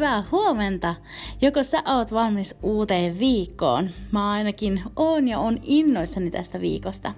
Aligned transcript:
hyvää 0.00 0.24
huomenta! 0.32 0.94
Joko 1.40 1.62
sä 1.62 1.82
oot 1.86 2.12
valmis 2.12 2.54
uuteen 2.62 3.18
viikkoon? 3.18 3.90
Mä 4.12 4.30
ainakin 4.30 4.82
oon 4.96 5.28
ja 5.28 5.38
on 5.38 5.58
innoissani 5.62 6.30
tästä 6.30 6.60
viikosta. 6.60 7.14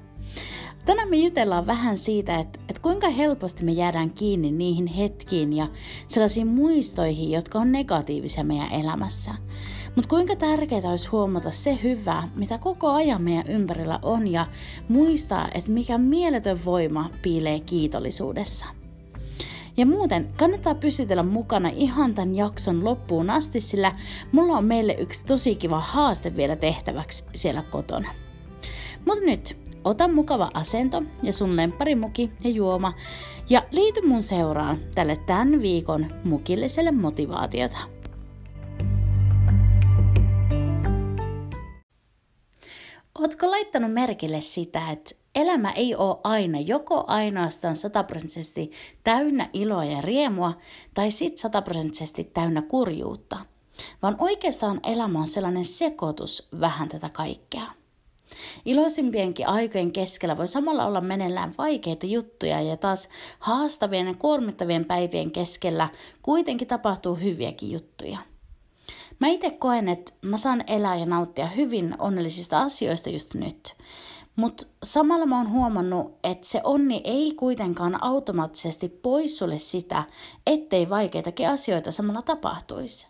Tänään 0.85 1.09
me 1.09 1.17
jutellaan 1.17 1.67
vähän 1.67 1.99
siitä, 1.99 2.39
että, 2.39 2.59
että 2.69 2.83
kuinka 2.83 3.09
helposti 3.09 3.65
me 3.65 3.73
jäädään 3.73 4.11
kiinni 4.11 4.53
niihin 4.53 4.87
hetkiin 4.87 5.53
ja 5.53 5.69
sellaisiin 6.09 6.47
muistoihin, 6.47 7.31
jotka 7.31 7.59
on 7.59 7.73
negatiivisia 7.73 8.45
meidän 8.45 8.73
elämässä. 8.73 9.35
Mutta 9.97 10.09
kuinka 10.09 10.37
tärkeää 10.37 10.91
olisi 10.91 11.09
huomata 11.09 11.51
se 11.51 11.79
hyvä, 11.83 12.29
mitä 12.35 12.59
koko 12.59 12.91
ajan 12.91 13.23
meidän 13.23 13.47
ympärillä 13.47 13.99
on 14.03 14.29
ja 14.29 14.47
muistaa, 14.89 15.49
että 15.55 15.71
mikä 15.71 15.99
mieletön 15.99 16.59
voima 16.65 17.11
piilee 17.23 17.61
kiitollisuudessa. 17.61 18.82
Ja 19.77 19.87
muuten 19.87 20.33
kannattaa 20.39 20.75
pysytellä 20.75 21.23
mukana 21.23 21.69
ihan 21.69 22.15
tämän 22.15 22.35
jakson 22.35 22.85
loppuun 22.85 23.31
asti, 23.31 23.61
sillä 23.61 23.93
mulla 24.33 24.59
on 24.59 24.65
meille 24.65 24.93
yksi 24.99 25.25
tosi 25.27 25.55
kiva 25.55 25.81
haaste 25.81 26.37
vielä 26.37 26.57
tehtäväksi 26.57 27.25
siellä 27.35 27.63
kotona. 27.63 28.09
Mutta 29.07 29.25
nyt, 29.25 29.57
ota 29.85 30.09
mukava 30.09 30.51
asento 30.55 31.03
ja 31.23 31.33
sun 31.33 31.57
lempparimuki 31.57 32.31
ja 32.45 32.51
juoma 32.51 32.95
ja 33.51 33.63
liity 33.71 34.07
mun 34.07 34.23
seuraan 34.23 34.79
tälle 34.95 35.17
tämän 35.17 35.63
viikon 35.63 36.07
mukilliselle 36.25 36.91
motivaatiota. 36.91 37.79
Ootko 43.21 43.51
laittanut 43.51 43.93
merkille 43.93 44.41
sitä, 44.41 44.91
että 44.91 45.22
elämä 45.35 45.73
ei 45.73 45.95
ole 45.95 46.19
aina 46.25 46.61
joko 46.61 47.05
ainoastaan 47.07 47.77
sataprosenttisesti 47.77 48.71
täynnä 49.05 49.49
iloa 49.53 49.85
ja 49.85 50.01
riemua, 50.01 50.55
tai 50.95 51.11
sit 51.11 51.39
sataprosenttisesti 51.39 52.25
täynnä 52.25 52.63
kurjuutta, 52.63 53.39
vaan 54.03 54.17
oikeastaan 54.19 54.81
elämä 54.83 55.19
on 55.19 55.27
sellainen 55.27 55.65
sekoitus 55.65 56.49
vähän 56.61 56.89
tätä 56.89 57.09
kaikkea. 57.09 57.67
Iloisimpienkin 58.65 59.49
aikojen 59.49 59.93
keskellä 59.93 60.37
voi 60.37 60.49
samalla 60.49 60.87
olla 60.87 61.01
meneillään 61.01 61.55
vaikeita 61.59 62.07
juttuja 62.07 62.61
ja 62.61 62.77
taas 62.77 63.09
haastavien 63.39 64.07
ja 64.07 64.15
kuormittavien 64.15 64.85
päivien 64.85 65.31
keskellä 65.31 65.89
kuitenkin 66.23 66.69
tapahtuu 66.69 67.15
hyviäkin 67.15 67.71
juttuja– 67.71 68.19
Mä 69.23 69.29
itse 69.29 69.51
koen, 69.51 69.89
että 69.89 70.13
mä 70.23 70.37
saan 70.37 70.65
elää 70.67 70.97
ja 70.97 71.07
nauttia 71.07 71.47
hyvin 71.47 71.95
onnellisista 71.99 72.63
asioista 72.63 73.11
just 73.11 73.35
nyt. 73.35 73.75
Mutta 74.37 74.67
samalla 74.83 75.27
mä 75.27 75.39
oon 75.39 75.51
huomannut, 75.51 76.19
että 76.25 76.47
se 76.47 76.61
onni 76.65 77.01
ei 77.05 77.35
kuitenkaan 77.35 78.05
automaattisesti 78.05 78.89
pois 78.89 79.39
sulle 79.39 79.59
sitä, 79.59 80.05
ettei 80.47 80.89
vaikeitakin 80.89 81.49
asioita 81.49 81.93
samalla 81.93 82.23
tapahtuisi. 82.23 83.09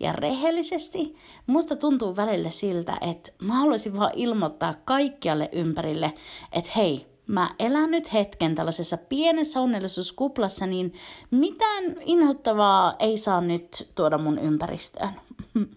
Ja 0.00 0.12
rehellisesti 0.12 1.16
musta 1.46 1.76
tuntuu 1.76 2.16
välillä 2.16 2.50
siltä, 2.50 2.98
että 3.00 3.32
mä 3.42 3.54
haluaisin 3.54 3.96
vaan 3.96 4.12
ilmoittaa 4.16 4.74
kaikkialle 4.84 5.48
ympärille, 5.52 6.14
että 6.52 6.70
hei, 6.76 7.06
mä 7.26 7.50
elän 7.58 7.90
nyt 7.90 8.12
hetken 8.12 8.54
tällaisessa 8.54 8.96
pienessä 8.96 9.60
onnellisuuskuplassa, 9.60 10.66
niin 10.66 10.92
mitään 11.30 11.84
inhottavaa 12.00 12.94
ei 12.98 13.16
saa 13.16 13.40
nyt 13.40 13.90
tuoda 13.94 14.18
mun 14.18 14.38
ympäristöön. 14.38 15.20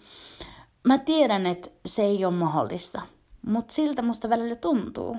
Mä 0.88 0.98
tiedän, 0.98 1.46
että 1.46 1.70
se 1.86 2.04
ei 2.04 2.26
ole 2.26 2.34
mahdollista, 2.34 3.02
mutta 3.46 3.74
siltä 3.74 4.02
musta 4.02 4.30
välillä 4.30 4.56
tuntuu. 4.56 5.18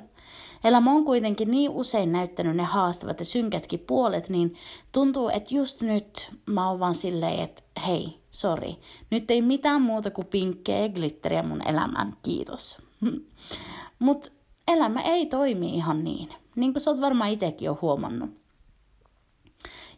Elämä 0.64 0.92
on 0.92 1.04
kuitenkin 1.04 1.50
niin 1.50 1.70
usein 1.70 2.12
näyttänyt 2.12 2.56
ne 2.56 2.62
haastavat 2.62 3.18
ja 3.18 3.24
synkätkin 3.24 3.80
puolet, 3.80 4.28
niin 4.28 4.54
tuntuu, 4.92 5.28
että 5.28 5.54
just 5.54 5.82
nyt 5.82 6.30
mä 6.46 6.68
oon 6.68 6.80
vaan 6.80 6.94
silleen, 6.94 7.40
että 7.40 7.62
hei, 7.86 8.18
sorry, 8.30 8.74
nyt 9.10 9.30
ei 9.30 9.42
mitään 9.42 9.82
muuta 9.82 10.10
kuin 10.10 10.26
pinkkeä 10.26 10.78
ja 10.78 10.88
glitteriä 10.88 11.42
mun 11.42 11.68
elämään, 11.68 12.16
kiitos. 12.22 12.78
Mutta 13.98 14.30
elämä 14.68 15.00
ei 15.00 15.26
toimi 15.26 15.74
ihan 15.74 16.04
niin, 16.04 16.28
niin 16.56 16.72
kuin 16.72 16.80
sä 16.80 16.90
oot 16.90 17.00
varmaan 17.00 17.30
itsekin 17.30 17.66
jo 17.66 17.78
huomannut. 17.82 18.30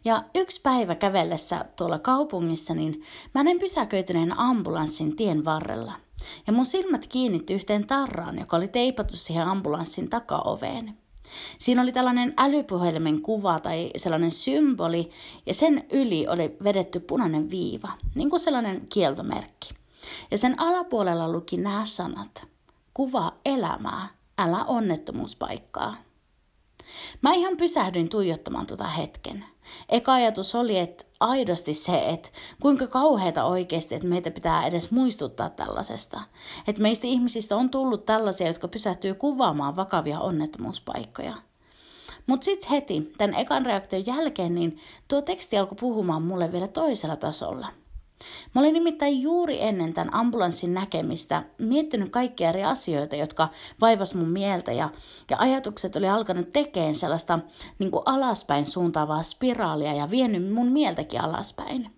Ja 0.05 0.23
yksi 0.35 0.61
päivä 0.61 0.95
kävellessä 0.95 1.65
tuolla 1.75 1.99
kaupungissa, 1.99 2.73
niin 2.73 3.03
mä 3.33 3.43
näin 3.43 3.59
pysäköityneen 3.59 4.39
ambulanssin 4.39 5.15
tien 5.15 5.45
varrella. 5.45 5.93
Ja 6.47 6.53
mun 6.53 6.65
silmät 6.65 7.07
kiinnitty 7.07 7.53
yhteen 7.53 7.87
tarraan, 7.87 8.39
joka 8.39 8.57
oli 8.57 8.67
teipattu 8.67 9.17
siihen 9.17 9.47
ambulanssin 9.47 10.09
takaoveen. 10.09 10.97
Siinä 11.57 11.81
oli 11.81 11.91
tällainen 11.91 12.33
älypuhelimen 12.37 13.21
kuva 13.21 13.59
tai 13.59 13.91
sellainen 13.97 14.31
symboli, 14.31 15.09
ja 15.45 15.53
sen 15.53 15.85
yli 15.91 16.27
oli 16.27 16.57
vedetty 16.63 16.99
punainen 16.99 17.49
viiva, 17.49 17.89
niin 18.15 18.29
kuin 18.29 18.39
sellainen 18.39 18.87
kieltomerkki. 18.87 19.69
Ja 20.31 20.37
sen 20.37 20.59
alapuolella 20.59 21.31
luki 21.31 21.57
nämä 21.57 21.85
sanat. 21.85 22.47
Kuva 22.93 23.33
elämää, 23.45 24.07
älä 24.37 24.65
onnettomuuspaikkaa. 24.65 25.95
Mä 27.21 27.33
ihan 27.33 27.57
pysähdyin 27.57 28.09
tuijottamaan 28.09 28.67
tuota 28.67 28.87
hetken. 28.87 29.45
Eka 29.89 30.13
ajatus 30.13 30.55
oli, 30.55 30.77
että 30.77 31.05
aidosti 31.19 31.73
se, 31.73 32.05
että 32.05 32.29
kuinka 32.61 32.87
kauheita 32.87 33.43
oikeasti, 33.43 33.95
että 33.95 34.07
meitä 34.07 34.31
pitää 34.31 34.67
edes 34.67 34.91
muistuttaa 34.91 35.49
tällaisesta. 35.49 36.21
Että 36.67 36.81
meistä 36.81 37.07
ihmisistä 37.07 37.55
on 37.55 37.69
tullut 37.69 38.05
tällaisia, 38.05 38.47
jotka 38.47 38.67
pysähtyy 38.67 39.13
kuvaamaan 39.13 39.75
vakavia 39.75 40.19
onnettomuuspaikkoja. 40.19 41.33
Mutta 42.27 42.45
sitten 42.45 42.69
heti, 42.69 43.11
tämän 43.17 43.39
ekan 43.39 43.65
reaktion 43.65 44.05
jälkeen, 44.05 44.55
niin 44.55 44.79
tuo 45.07 45.21
teksti 45.21 45.57
alkoi 45.57 45.77
puhumaan 45.79 46.21
mulle 46.21 46.51
vielä 46.51 46.67
toisella 46.67 47.15
tasolla– 47.15 47.67
Mä 48.55 48.61
olin 48.61 48.73
nimittäin 48.73 49.21
juuri 49.21 49.61
ennen 49.61 49.93
tämän 49.93 50.13
ambulanssin 50.13 50.73
näkemistä 50.73 51.43
miettinyt 51.57 52.09
kaikkia 52.09 52.49
eri 52.49 52.63
asioita, 52.63 53.15
jotka 53.15 53.49
vaivas 53.81 54.15
mun 54.15 54.29
mieltä 54.29 54.71
ja, 54.71 54.89
ja 55.29 55.37
ajatukset 55.39 55.95
oli 55.95 56.09
alkanut 56.09 56.49
tekemään 56.53 56.95
sellaista 56.95 57.39
niin 57.79 57.91
kuin 57.91 58.03
alaspäin 58.05 58.65
suuntaavaa 58.65 59.23
spiraalia 59.23 59.93
ja 59.93 60.09
vienyt 60.09 60.53
mun 60.53 60.67
mieltäkin 60.67 61.21
alaspäin. 61.21 61.91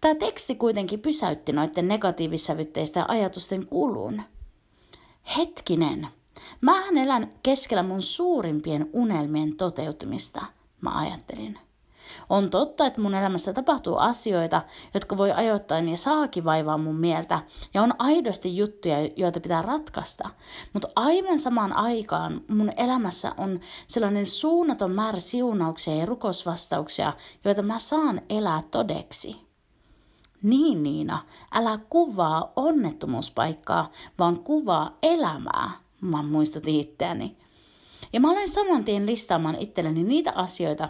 Tämä 0.00 0.14
teksti 0.14 0.54
kuitenkin 0.54 1.00
pysäytti 1.00 1.52
noiden 1.52 1.88
negatiivissävytteisten 1.88 3.10
ajatusten 3.10 3.66
kulun. 3.66 4.22
Hetkinen, 5.36 6.08
mähän 6.60 6.98
elän 6.98 7.32
keskellä 7.42 7.82
mun 7.82 8.02
suurimpien 8.02 8.90
unelmien 8.92 9.56
toteutumista, 9.56 10.46
mä 10.80 10.98
ajattelin. 10.98 11.67
On 12.28 12.50
totta, 12.50 12.86
että 12.86 13.00
mun 13.00 13.14
elämässä 13.14 13.52
tapahtuu 13.52 13.96
asioita, 13.96 14.62
jotka 14.94 15.16
voi 15.16 15.32
ajoittain 15.32 15.88
ja 15.88 15.96
saakin 15.96 16.44
vaivaa 16.44 16.78
mun 16.78 16.96
mieltä, 16.96 17.42
ja 17.74 17.82
on 17.82 17.94
aidosti 17.98 18.56
juttuja, 18.56 18.96
joita 19.16 19.40
pitää 19.40 19.62
ratkaista. 19.62 20.30
Mutta 20.72 20.88
aivan 20.96 21.38
samaan 21.38 21.72
aikaan 21.72 22.40
mun 22.48 22.72
elämässä 22.76 23.32
on 23.36 23.60
sellainen 23.86 24.26
suunnaton 24.26 24.92
määrä 24.92 25.20
siunauksia 25.20 25.94
ja 25.96 26.06
rukosvastauksia, 26.06 27.12
joita 27.44 27.62
mä 27.62 27.78
saan 27.78 28.20
elää 28.28 28.62
todeksi. 28.70 29.48
Niin 30.42 30.82
Niina, 30.82 31.24
älä 31.52 31.78
kuvaa 31.90 32.52
onnettomuuspaikkaa, 32.56 33.90
vaan 34.18 34.44
kuvaa 34.44 34.98
elämää, 35.02 35.70
mä 36.00 36.22
muistutin 36.22 36.80
itseäni. 36.80 37.36
Ja 38.12 38.20
mä 38.20 38.30
olen 38.30 38.48
saman 38.48 38.84
tien 38.84 39.06
listaamaan 39.06 39.56
itselleni 39.58 40.04
niitä 40.04 40.32
asioita, 40.34 40.88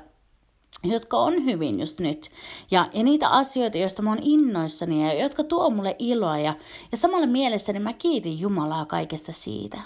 jotka 0.84 1.16
on 1.16 1.44
hyvin 1.44 1.80
just 1.80 2.00
nyt. 2.00 2.30
Ja, 2.70 2.88
ja 2.92 3.02
niitä 3.02 3.28
asioita, 3.28 3.78
joista 3.78 4.02
mä 4.02 4.10
oon 4.10 4.22
innoissani 4.22 5.06
ja 5.06 5.22
jotka 5.22 5.44
tuo 5.44 5.70
mulle 5.70 5.96
iloa. 5.98 6.38
Ja, 6.38 6.54
ja 6.92 6.96
samalla 6.96 7.26
mielessäni 7.26 7.78
mä 7.78 7.92
kiitin 7.92 8.40
Jumalaa 8.40 8.86
kaikesta 8.86 9.32
siitä. 9.32 9.80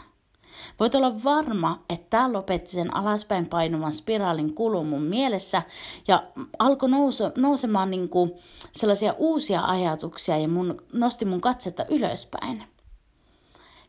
Voit 0.80 0.94
olla 0.94 1.24
varma, 1.24 1.82
että 1.90 2.06
tämä 2.10 2.32
lopetti 2.32 2.70
sen 2.70 2.96
alaspäin 2.96 3.46
painuvan 3.46 3.92
spiraalin 3.92 4.54
kulun 4.54 4.86
mun 4.86 5.02
mielessä 5.02 5.62
ja 6.08 6.24
alkoi 6.58 6.90
nouse, 6.90 7.32
nousemaan 7.36 7.90
niinku 7.90 8.38
sellaisia 8.72 9.14
uusia 9.18 9.64
ajatuksia 9.64 10.38
ja 10.38 10.48
mun, 10.48 10.82
nosti 10.92 11.24
mun 11.24 11.40
katsetta 11.40 11.84
ylöspäin. 11.88 12.62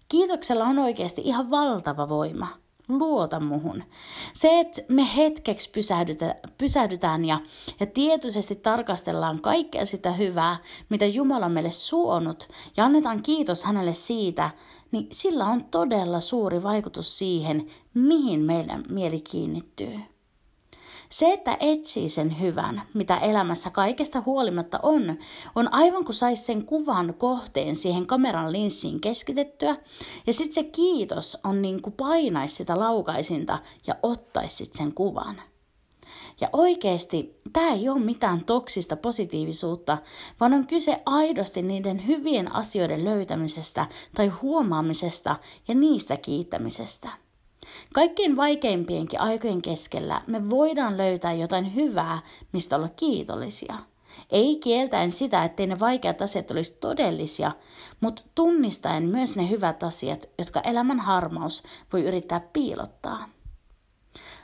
Kiitoksella 0.09 0.65
on 0.65 0.79
oikeasti 0.79 1.21
ihan 1.25 1.50
valtava 1.50 2.09
voima– 2.09 2.47
luota 2.88 3.39
muhun. 3.39 3.83
Se, 4.33 4.59
että 4.59 4.81
me 4.88 5.15
hetkeksi 5.15 5.69
pysähdytä, 5.71 6.35
pysähdytään 6.57 7.25
ja, 7.25 7.39
ja 7.80 7.85
tietoisesti 7.85 8.56
tarkastellaan 8.56 9.41
kaikkea 9.41 9.85
sitä 9.85 10.12
hyvää, 10.12 10.57
mitä 10.89 11.06
Jumala 11.06 11.45
on 11.45 11.51
meille 11.51 11.71
suonut, 11.71 12.50
ja 12.77 12.85
annetaan 12.85 13.24
kiitos 13.24 13.63
hänelle 13.63 13.94
siitä, 13.94 14.50
niin 14.91 15.07
sillä 15.12 15.45
on 15.45 15.65
todella 15.65 16.19
suuri 16.19 16.63
vaikutus 16.63 17.19
siihen, 17.19 17.68
mihin 17.94 18.39
meidän 18.39 18.83
mieli 18.89 19.21
kiinnittyy. 19.21 20.00
Se, 21.13 21.33
että 21.33 21.57
etsii 21.60 22.10
sen 22.10 22.39
hyvän, 22.39 22.81
mitä 22.94 23.18
elämässä 23.18 23.69
kaikesta 23.69 24.24
huolimatta 24.25 24.80
on, 24.83 25.18
on 25.56 25.74
aivan 25.74 26.06
kuin 26.06 26.15
saisi 26.15 26.44
sen 26.44 26.65
kuvan 26.65 27.13
kohteen 27.18 27.75
siihen 27.75 28.06
kameran 28.06 28.51
linssiin 28.51 29.01
keskitettyä, 29.01 29.75
ja 30.27 30.33
sitten 30.33 30.54
se 30.54 30.63
kiitos 30.63 31.38
on 31.44 31.62
niin 31.62 31.81
kuin 31.81 31.94
painaisi 31.94 32.56
sitä 32.56 32.80
laukaisinta 32.80 33.60
ja 33.88 33.95
ottaisi 34.04 34.65
sen 34.65 34.94
kuvan. 34.94 35.42
Ja 36.42 36.50
oikeasti 36.54 37.42
tämä 37.54 37.69
ei 37.69 37.89
ole 37.89 38.00
mitään 38.00 38.45
toksista 38.45 38.95
positiivisuutta, 38.95 39.98
vaan 40.39 40.54
on 40.54 40.68
kyse 40.68 41.01
aidosti 41.06 41.62
niiden 41.62 42.07
hyvien 42.07 42.56
asioiden 42.56 43.06
löytämisestä 43.06 43.86
tai 44.15 44.27
huomaamisesta 44.27 45.36
ja 45.68 45.75
niistä 45.75 46.18
kiittämisestä. 46.18 47.10
Kaikkien 47.93 48.35
vaikeimpienkin 48.35 49.21
aikojen 49.21 49.61
keskellä 49.61 50.21
me 50.27 50.49
voidaan 50.49 50.97
löytää 50.97 51.33
jotain 51.33 51.75
hyvää, 51.75 52.19
mistä 52.51 52.75
olla 52.75 52.89
kiitollisia. 52.89 53.75
Ei 54.29 54.55
kieltäen 54.55 55.11
sitä, 55.11 55.43
ettei 55.43 55.67
ne 55.67 55.79
vaikeat 55.79 56.21
asiat 56.21 56.51
olisi 56.51 56.77
todellisia, 56.79 57.51
mutta 57.99 58.23
tunnistaen 58.35 59.03
myös 59.03 59.37
ne 59.37 59.49
hyvät 59.49 59.83
asiat, 59.83 60.29
jotka 60.37 60.59
elämän 60.59 60.99
harmaus 60.99 61.63
voi 61.93 62.03
yrittää 62.03 62.39
piilottaa. 62.39 63.29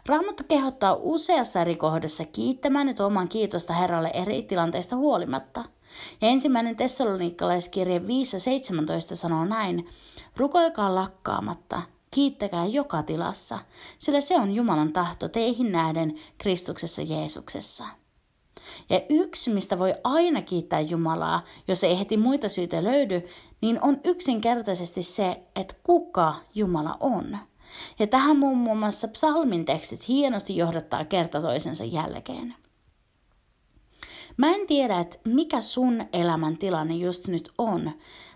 Raamattu 0.05 0.43
kehottaa 0.47 0.93
useassa 0.93 1.61
eri 1.61 1.75
kohdassa 1.75 2.25
kiittämään 2.25 2.87
ja 2.87 2.93
tuomaan 2.93 3.29
kiitosta 3.29 3.73
Herralle 3.73 4.11
eri 4.13 4.43
tilanteista 4.43 4.95
huolimatta. 4.95 5.65
Ja 6.21 6.27
ensimmäinen 6.27 6.75
Tessaloniikkalaiskirje 6.75 7.99
5.17 7.99 8.05
sanoo 9.15 9.45
näin, 9.45 9.87
rukoilkaa 10.37 10.95
lakkaamatta, 10.95 11.81
Kiittäkää 12.11 12.65
joka 12.65 13.03
tilassa, 13.03 13.59
sillä 13.99 14.19
se 14.19 14.35
on 14.35 14.55
Jumalan 14.55 14.93
tahto 14.93 15.29
teihin 15.29 15.71
nähden 15.71 16.15
Kristuksessa 16.37 17.01
Jeesuksessa. 17.01 17.85
Ja 18.89 19.01
yksi, 19.09 19.53
mistä 19.53 19.79
voi 19.79 19.93
aina 20.03 20.41
kiittää 20.41 20.81
Jumalaa, 20.81 21.43
jos 21.67 21.83
ei 21.83 21.99
heti 21.99 22.17
muita 22.17 22.49
syitä 22.49 22.83
löydy, 22.83 23.27
niin 23.61 23.79
on 23.81 24.01
yksinkertaisesti 24.03 25.03
se, 25.03 25.41
että 25.55 25.75
kuka 25.83 26.35
Jumala 26.55 26.97
on. 26.99 27.37
Ja 27.99 28.07
tähän 28.07 28.37
muun 28.37 28.77
muassa 28.77 29.07
psalmin 29.07 29.65
tekstit 29.65 30.07
hienosti 30.07 30.57
johdattaa 30.57 31.05
kerta 31.05 31.41
toisensa 31.41 31.83
jälkeen. 31.83 32.55
Mä 34.37 34.55
en 34.55 34.67
tiedä, 34.67 34.99
että 34.99 35.17
mikä 35.25 35.61
sun 35.61 36.05
elämän 36.13 36.57
tilanne 36.57 36.95
just 36.95 37.27
nyt 37.27 37.51
on, 37.57 37.91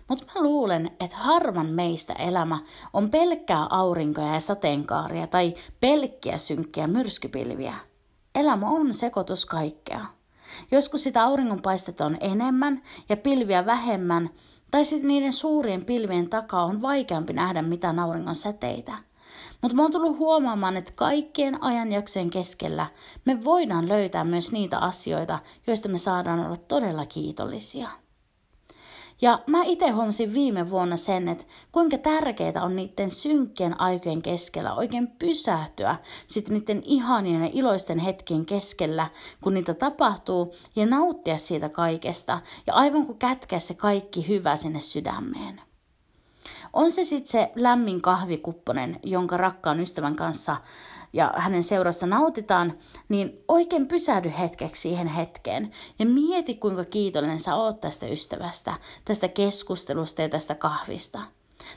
mutta 0.08 0.24
mä 0.34 0.42
luulen, 0.42 0.90
että 1.00 1.16
harvan 1.16 1.66
meistä 1.66 2.12
elämä 2.12 2.58
on 2.92 3.10
pelkkää 3.10 3.66
aurinkoja 3.70 4.34
ja 4.34 4.40
sateenkaaria 4.40 5.26
tai 5.26 5.54
pelkkiä 5.80 6.38
synkkiä 6.38 6.86
myrskypilviä. 6.86 7.74
Elämä 8.34 8.70
on 8.70 8.94
sekoitus 8.94 9.46
kaikkea. 9.46 10.04
Joskus 10.70 11.02
sitä 11.02 11.24
auringonpaistetta 11.24 12.06
on 12.06 12.16
enemmän 12.20 12.82
ja 13.08 13.16
pilviä 13.16 13.66
vähemmän, 13.66 14.30
tai 14.70 14.84
sitten 14.84 15.08
niiden 15.08 15.32
suurien 15.32 15.84
pilvien 15.84 16.30
takaa 16.30 16.64
on 16.64 16.82
vaikeampi 16.82 17.32
nähdä 17.32 17.62
mitään 17.62 17.98
auringon 17.98 18.34
säteitä. 18.34 18.92
Mutta 19.62 19.76
mä 19.76 19.82
oon 19.82 19.92
tullut 19.92 20.18
huomaamaan, 20.18 20.76
että 20.76 20.92
kaikkien 20.94 21.62
ajanjaksojen 21.62 22.30
keskellä 22.30 22.86
me 23.24 23.44
voidaan 23.44 23.88
löytää 23.88 24.24
myös 24.24 24.52
niitä 24.52 24.78
asioita, 24.78 25.38
joista 25.66 25.88
me 25.88 25.98
saadaan 25.98 26.46
olla 26.46 26.56
todella 26.56 27.06
kiitollisia. 27.06 28.03
Ja 29.24 29.38
mä 29.46 29.62
itse 29.62 29.90
huomasin 29.90 30.32
viime 30.32 30.70
vuonna 30.70 30.96
sen, 30.96 31.28
että 31.28 31.44
kuinka 31.72 31.98
tärkeää 31.98 32.62
on 32.62 32.76
niiden 32.76 33.10
synkkien 33.10 33.80
aikojen 33.80 34.22
keskellä 34.22 34.74
oikein 34.74 35.08
pysähtyä 35.08 35.96
sitten 36.26 36.54
niiden 36.54 36.82
ihanien 36.84 37.42
ja 37.42 37.50
iloisten 37.52 37.98
hetkien 37.98 38.46
keskellä, 38.46 39.06
kun 39.40 39.54
niitä 39.54 39.74
tapahtuu, 39.74 40.54
ja 40.76 40.86
nauttia 40.86 41.36
siitä 41.36 41.68
kaikesta, 41.68 42.40
ja 42.66 42.74
aivan 42.74 43.06
kuin 43.06 43.18
kätkeä 43.18 43.58
se 43.58 43.74
kaikki 43.74 44.28
hyvä 44.28 44.56
sinne 44.56 44.80
sydämeen. 44.80 45.60
On 46.72 46.92
se 46.92 47.04
sitten 47.04 47.32
se 47.32 47.52
lämmin 47.54 48.02
kahvikupponen, 48.02 49.00
jonka 49.02 49.36
rakkaan 49.36 49.80
ystävän 49.80 50.16
kanssa 50.16 50.56
ja 51.14 51.32
hänen 51.36 51.62
seurassa 51.62 52.06
nautitaan, 52.06 52.78
niin 53.08 53.44
oikein 53.48 53.88
pysähdy 53.88 54.32
hetkeksi 54.38 54.82
siihen 54.82 55.06
hetkeen 55.06 55.70
ja 55.98 56.06
mieti, 56.06 56.54
kuinka 56.54 56.84
kiitollinen 56.84 57.40
sä 57.40 57.54
oot 57.54 57.80
tästä 57.80 58.06
ystävästä, 58.06 58.74
tästä 59.04 59.28
keskustelusta 59.28 60.22
ja 60.22 60.28
tästä 60.28 60.54
kahvista. 60.54 61.20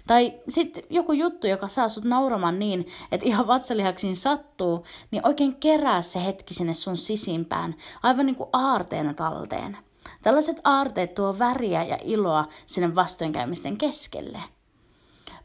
Tai 0.08 0.34
sitten 0.50 0.84
joku 0.90 1.14
juttu, 1.14 1.48
joka 1.48 1.68
saa 1.68 1.90
sut 1.90 2.04
nauramaan 2.04 2.60
niin, 2.60 2.88
että 3.12 3.28
ihan 3.28 3.48
vatsalihaksiin 3.48 4.16
sattuu, 4.16 4.86
niin 5.12 5.28
oikein 5.28 5.56
kerää 5.56 6.02
se 6.02 6.26
hetki 6.26 6.54
sinne 6.54 6.74
sun 6.74 6.98
sisimpään, 6.98 7.76
aivan 8.04 8.26
niin 8.26 8.36
kuin 8.36 8.50
aarteena 8.54 9.14
talteen. 9.14 9.78
Tällaiset 10.22 10.62
aarteet 10.64 11.16
tuo 11.16 11.40
väriä 11.40 11.84
ja 11.84 11.98
iloa 12.04 12.48
sinne 12.66 12.96
vastoinkäymisten 12.96 13.78
keskelle. 13.78 14.40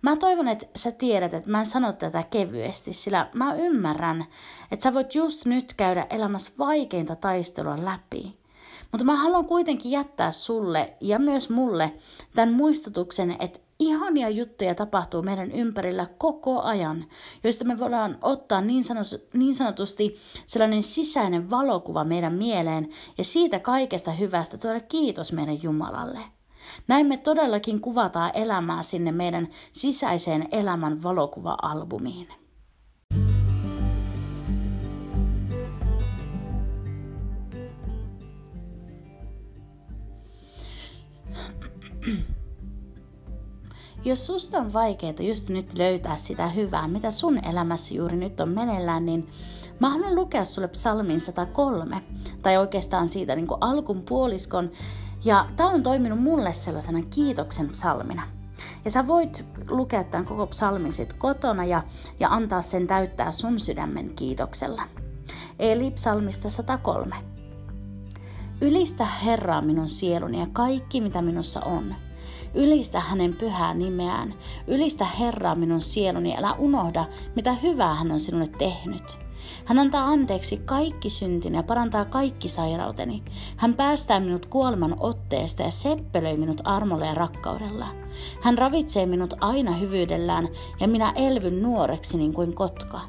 Mä 0.03 0.17
toivon, 0.17 0.49
että 0.49 0.67
sä 0.77 0.93
tiedät, 0.93 1.35
että 1.35 1.51
mä 1.51 1.59
en 1.59 1.67
sano 1.67 1.93
tätä 1.93 2.25
kevyesti, 2.31 2.93
sillä 2.93 3.31
mä 3.35 3.55
ymmärrän, 3.55 4.25
että 4.71 4.83
sä 4.83 4.95
voit 4.95 5.15
just 5.15 5.45
nyt 5.45 5.75
käydä 5.75 6.07
elämässä 6.11 6.53
vaikeinta 6.59 7.17
taistelua 7.17 7.85
läpi. 7.85 8.37
Mutta 8.93 9.05
mä 9.05 9.17
haluan 9.17 9.47
kuitenkin 9.47 9.93
jättää 9.93 10.33
sulle 10.33 10.93
ja 11.01 11.19
myös 11.19 11.51
mulle 11.51 11.93
tämän 12.35 12.53
muistutuksen, 12.55 13.37
että 13.39 13.59
ihania 13.79 14.29
juttuja 14.29 14.75
tapahtuu 14.75 15.23
meidän 15.23 15.53
ympärillä 15.53 16.07
koko 16.19 16.63
ajan, 16.63 17.05
joista 17.45 17.65
me 17.65 17.79
voidaan 17.79 18.19
ottaa 18.23 18.61
niin, 18.61 18.85
niin 19.33 19.55
sanotusti 19.55 20.17
sellainen 20.47 20.83
sisäinen 20.83 21.51
valokuva 21.51 22.05
meidän 22.05 22.35
mieleen 22.35 22.89
ja 23.19 23.25
siitä 23.25 23.59
kaikesta 23.59 24.13
hyvästä 24.13 24.59
tuoda 24.59 24.81
kiitos 24.81 25.33
meidän 25.33 25.63
Jumalalle. 25.63 26.21
Näin 26.89 27.07
me 27.07 27.17
todellakin 27.17 27.81
kuvataan 27.81 28.31
elämää 28.35 28.83
sinne 28.83 29.13
meidän 29.13 29.49
sisäiseen 29.73 30.49
elämän 30.53 31.03
valokuva-albumiin. 31.03 32.29
Jos 44.05 44.27
susta 44.27 44.59
on 44.59 44.73
vaikeaa 44.73 45.13
just 45.21 45.49
nyt 45.49 45.75
löytää 45.75 46.17
sitä 46.17 46.49
hyvää, 46.49 46.89
mitä 46.89 47.11
sun 47.11 47.45
elämässä 47.45 47.95
juuri 47.95 48.17
nyt 48.17 48.41
on 48.41 48.49
meneillään, 48.49 49.07
niin 49.07 49.29
mä 49.81 49.91
haluan 49.91 50.15
lukea 50.15 50.45
sulle 50.45 50.69
psalmin 50.69 51.21
103, 51.21 52.03
tai 52.43 52.57
oikeastaan 52.57 53.09
siitä 53.09 53.37
niin 53.37 53.47
alkun 53.61 54.03
puoliskon, 54.03 54.71
ja 55.25 55.47
tämä 55.57 55.69
on 55.69 55.83
toiminut 55.83 56.23
mulle 56.23 56.53
sellaisena 56.53 57.03
kiitoksen 57.11 57.69
psalmina. 57.69 58.23
Ja 58.85 58.91
sä 58.91 59.07
voit 59.07 59.45
lukea 59.69 60.05
tämän 60.05 60.27
koko 60.27 60.47
psalmin 60.47 60.93
sit 60.93 61.13
kotona 61.13 61.65
ja, 61.65 61.83
ja 62.21 62.29
antaa 62.29 62.63
sen 62.63 62.87
täyttää 62.87 63.33
sun 63.33 63.61
sydämen 63.61 64.11
kiitoksella. 64.15 64.83
Eli 65.59 65.91
psalmista 65.91 66.51
103. 66.51 67.17
Ylistä 68.61 69.07
Herraa 69.07 69.61
minun 69.61 69.89
sieluni 69.89 70.41
ja 70.41 70.47
kaikki 70.53 71.01
mitä 71.01 71.23
minussa 71.23 71.61
on. 71.61 71.95
Ylistä 72.55 73.01
hänen 73.01 73.35
pyhää 73.37 73.75
nimeään. 73.75 74.35
Ylistä 74.67 75.05
Herraa 75.05 75.55
minun 75.55 75.83
sieluni, 75.83 76.37
älä 76.37 76.53
unohda, 76.53 77.05
mitä 77.37 77.53
hyvää 77.53 77.95
hän 77.95 78.13
on 78.13 78.21
sinulle 78.21 78.49
tehnyt. 78.59 79.19
Hän 79.65 79.79
antaa 79.79 80.07
anteeksi 80.07 80.57
kaikki 80.57 81.09
syntini 81.09 81.57
ja 81.57 81.63
parantaa 81.63 82.05
kaikki 82.05 82.49
sairauteni. 82.49 83.23
Hän 83.57 83.75
päästää 83.75 84.21
minut 84.21 84.47
kuoleman 84.47 84.97
otteesta 85.01 85.63
ja 85.63 85.71
seppelöi 85.71 86.37
minut 86.37 86.61
armolla 86.65 87.07
ja 87.07 87.15
rakkaudella. 87.15 87.89
Hän 88.43 88.59
ravitsee 88.59 89.07
minut 89.07 89.35
aina 89.41 89.73
hyvyydellään 89.73 90.49
ja 90.81 90.89
minä 90.89 91.13
elvyn 91.17 91.63
nuoreksi 91.63 92.19
niin 92.19 92.33
kuin 92.33 92.55
kotka. 92.55 93.01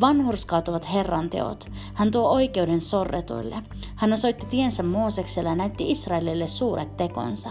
Vanhurskaat 0.00 0.68
ovat 0.68 0.92
Herran 0.92 1.30
teot. 1.30 1.70
Hän 1.94 2.10
tuo 2.10 2.28
oikeuden 2.28 2.80
sorretuille. 2.80 3.62
Hän 3.96 4.12
osoitti 4.12 4.46
tiensä 4.46 4.82
Moosekselle 4.82 5.48
ja 5.48 5.54
näytti 5.54 5.90
Israelille 5.90 6.46
suuret 6.46 6.96
tekonsa. 6.96 7.50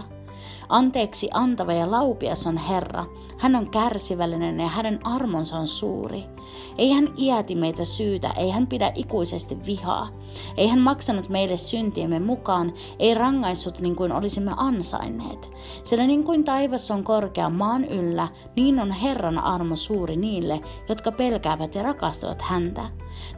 Anteeksi 0.72 1.28
antava 1.32 1.72
ja 1.72 1.90
laupias 1.90 2.46
on 2.46 2.56
Herra. 2.56 3.06
Hän 3.38 3.56
on 3.56 3.70
kärsivällinen 3.70 4.60
ja 4.60 4.68
hänen 4.68 5.06
armonsa 5.06 5.56
on 5.56 5.68
suuri. 5.68 6.24
Ei 6.78 6.92
hän 6.92 7.08
iäti 7.18 7.54
meitä 7.54 7.84
syytä, 7.84 8.30
ei 8.36 8.50
hän 8.50 8.66
pidä 8.66 8.92
ikuisesti 8.94 9.58
vihaa. 9.66 10.08
Ei 10.56 10.68
hän 10.68 10.78
maksanut 10.78 11.28
meille 11.28 11.56
syntiemme 11.56 12.18
mukaan, 12.18 12.72
ei 12.98 13.14
rangaissut 13.14 13.80
niin 13.80 13.96
kuin 13.96 14.12
olisimme 14.12 14.52
ansainneet. 14.56 15.50
Sillä 15.84 16.06
niin 16.06 16.24
kuin 16.24 16.44
taivas 16.44 16.90
on 16.90 17.04
korkea 17.04 17.50
maan 17.50 17.84
yllä, 17.84 18.28
niin 18.56 18.80
on 18.80 18.90
Herran 18.90 19.38
armo 19.38 19.76
suuri 19.76 20.16
niille, 20.16 20.60
jotka 20.88 21.12
pelkäävät 21.12 21.74
ja 21.74 21.82
rakastavat 21.82 22.42
häntä. 22.42 22.90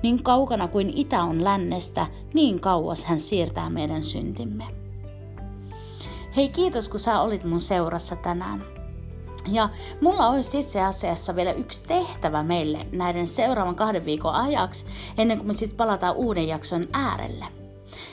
Niin 0.02 0.22
kaukana 0.22 0.68
kuin 0.68 0.92
itä 0.96 1.22
on 1.22 1.44
lännestä, 1.44 2.06
niin 2.34 2.60
kauas 2.60 3.04
hän 3.04 3.20
siirtää 3.20 3.70
meidän 3.70 4.04
syntimme. 4.04 4.83
Hei 6.36 6.48
kiitos 6.48 6.88
kun 6.88 7.00
sä 7.00 7.20
olit 7.20 7.44
mun 7.44 7.60
seurassa 7.60 8.16
tänään. 8.16 8.64
Ja 9.52 9.68
mulla 10.00 10.28
olisi 10.28 10.58
itse 10.58 10.82
asiassa 10.82 11.36
vielä 11.36 11.52
yksi 11.52 11.84
tehtävä 11.84 12.42
meille 12.42 12.86
näiden 12.92 13.26
seuraavan 13.26 13.74
kahden 13.74 14.04
viikon 14.04 14.34
ajaksi, 14.34 14.86
ennen 15.18 15.38
kuin 15.38 15.46
me 15.46 15.56
sitten 15.56 15.76
palataan 15.76 16.16
uuden 16.16 16.48
jakson 16.48 16.88
äärelle. 16.92 17.44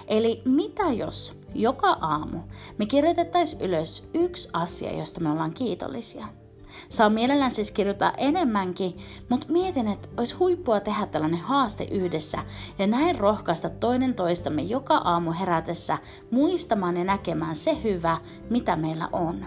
Eli 0.08 0.42
mitä 0.46 0.84
jos 0.84 1.42
joka 1.56 1.98
aamu 2.02 2.40
me 2.78 2.86
kirjoitettaisiin 2.86 3.62
ylös 3.62 4.10
yksi 4.14 4.50
asia, 4.54 4.98
josta 4.98 5.22
me 5.22 5.32
ollaan 5.32 5.54
kiitollisia– 5.54 6.28
Saa 6.90 7.10
mielellään 7.10 7.52
siis 7.52 7.72
kirjoittaa 7.72 8.14
enemmänkin, 8.18 8.98
mutta 9.30 9.48
mietin, 9.50 9.88
että 9.88 10.10
olisi 10.18 10.36
huippua 10.36 10.80
tehdä 10.80 11.06
tällainen 11.06 11.40
haaste 11.40 11.84
yhdessä 11.84 12.38
ja 12.80 12.88
näin 12.88 13.20
rohkaista 13.20 13.70
toinen 13.70 14.14
toistamme 14.14 14.62
joka 14.62 14.96
aamu 14.96 15.32
herätessä 15.32 15.98
muistamaan 16.32 16.98
ja 16.98 17.04
näkemään 17.04 17.56
se 17.56 17.84
hyvä, 17.84 18.18
mitä 18.50 18.76
meillä 18.76 19.10
on. 19.12 19.46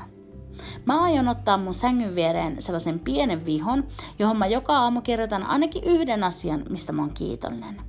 Mä 0.85 1.03
aion 1.03 1.29
ottaa 1.29 1.59
mun 1.59 1.75
sängyn 1.75 2.14
viereen 2.14 2.62
sellaisen 2.62 3.00
pienen 3.00 3.45
vihon, 3.45 3.85
johon 4.19 4.37
mä 4.37 4.47
joka 4.47 4.79
aamu 4.79 5.00
kirjoitan 5.00 5.43
ainakin 5.43 5.85
yhden 5.85 6.25
asian, 6.25 6.64
mistä 6.71 6.93
mä 6.93 7.03
oon 7.03 7.14
kiitollinen. 7.14 7.81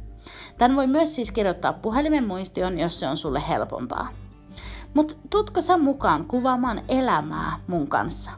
Tän 0.57 0.75
voi 0.75 0.87
myös 0.87 1.15
siis 1.15 1.31
kirjoittaa 1.31 1.73
puhelimen 1.73 2.27
muistion, 2.27 2.79
jos 2.79 2.99
se 2.99 3.07
on 3.07 3.17
sulle 3.17 3.43
helpompaa. 3.47 4.09
Mutta 4.93 5.15
tutko 5.29 5.61
sä 5.61 5.77
mukaan 5.77 6.25
kuvaamaan 6.25 6.81
elämää 6.89 7.59
mun 7.67 7.87
kanssa? 7.87 8.31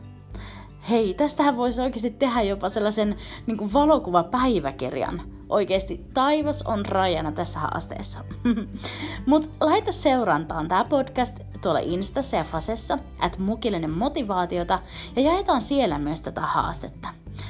Hei, 0.89 1.13
tästähän 1.13 1.57
voisi 1.57 1.81
oikeasti 1.81 2.11
tehdä 2.11 2.41
jopa 2.41 2.69
sellaisen 2.69 3.15
niin 3.47 3.57
kuin 3.57 3.73
valokuvapäiväkirjan. 3.73 5.21
Oikeasti 5.49 6.05
taivas 6.13 6.61
on 6.61 6.85
rajana 6.85 7.31
tässä 7.31 7.59
haasteessa. 7.59 8.19
Mutta 9.25 9.65
laita 9.65 9.91
seurantaan 9.91 10.67
tämä 10.67 10.85
podcast 10.85 11.39
tuolla 11.61 11.79
Instassa 11.79 12.37
ja 12.37 12.43
Fasessa, 12.43 12.97
että 13.25 13.41
mukillinen 13.41 13.91
motivaatiota, 13.91 14.79
ja 15.15 15.21
jaetaan 15.21 15.61
siellä 15.61 15.99
myös 15.99 16.21
tätä 16.21 16.41
haastetta. 16.41 17.09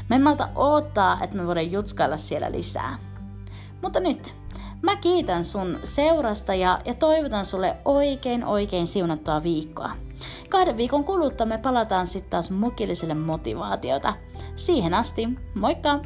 Me 0.09 0.19
malta 0.19 0.49
odottaa, 0.55 1.19
että 1.23 1.35
me 1.35 1.47
voidaan 1.47 1.71
jutskailla 1.71 2.17
siellä 2.17 2.51
lisää. 2.51 2.97
Mutta 3.81 3.99
nyt, 3.99 4.35
mä 4.81 4.95
kiitän 4.95 5.43
sun 5.43 5.79
seurasta 5.83 6.55
ja, 6.55 6.81
ja 6.85 6.93
toivotan 6.93 7.45
sulle 7.45 7.77
oikein 7.85 8.45
oikein 8.45 8.87
siunattua 8.87 9.43
viikkoa. 9.43 10.06
Kahden 10.49 10.77
viikon 10.77 11.03
kuluttua 11.03 11.45
me 11.45 11.57
palataan 11.57 12.07
sitten 12.07 12.29
taas 12.29 12.51
mukilliselle 12.51 13.13
motivaatiota. 13.13 14.13
Siihen 14.55 14.93
asti, 14.93 15.29
moikka! 15.53 15.99